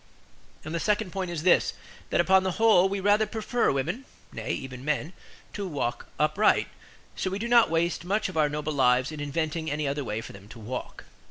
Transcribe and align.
And 0.65 0.73
the 0.73 0.79
second 0.79 1.11
point 1.11 1.29
is 1.29 1.43
this: 1.43 1.73
that 2.09 2.19
upon 2.19 2.41
the 2.41 2.53
whole 2.53 2.89
we 2.89 2.99
rather 2.99 3.27
prefer 3.27 3.71
women 3.71 4.05
(nay, 4.33 4.49
even 4.51 4.83
men) 4.83 5.13
to 5.53 5.67
walk 5.67 6.07
upright; 6.17 6.69
so 7.15 7.29
we 7.29 7.37
do 7.37 7.47
not 7.47 7.69
waste 7.69 8.03
much 8.03 8.27
of 8.27 8.35
our 8.35 8.49
noble 8.49 8.73
lives 8.73 9.11
in 9.11 9.19
inventing 9.19 9.69
any 9.69 9.87
other 9.87 10.03
way 10.03 10.19
for 10.19 10.33
them 10.33 10.47
to 10.49 10.57
walk. 10.59 11.03